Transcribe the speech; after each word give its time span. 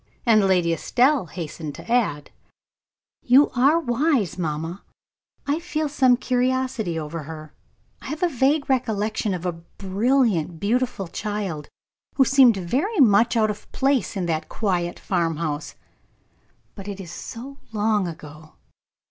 And 0.25 0.47
Lady 0.47 0.73
Estelle 0.73 1.27
hastened 1.27 1.75
to 1.75 1.87
add: 1.91 2.31
"You 3.21 3.51
are 3.51 3.79
wise, 3.79 4.35
mamma. 4.35 4.81
I 5.45 5.59
feel 5.59 5.87
some 5.87 6.17
curiosity 6.17 6.97
over 6.97 7.21
her. 7.25 7.53
I 8.01 8.07
have 8.07 8.23
a 8.23 8.27
vague 8.27 8.67
recollection 8.67 9.35
of 9.35 9.45
a 9.45 9.51
brilliant, 9.51 10.59
beautiful 10.59 11.07
child, 11.07 11.69
who 12.15 12.25
seemed 12.25 12.57
very 12.57 12.99
much 12.99 13.37
out 13.37 13.51
of 13.51 13.71
place 13.73 14.17
in 14.17 14.25
that 14.25 14.49
quiet 14.49 14.97
farm 14.97 15.37
house. 15.37 15.75
But 16.73 16.87
it 16.87 16.99
is 16.99 17.11
so 17.11 17.59
long 17.71 18.07
ago." 18.07 18.53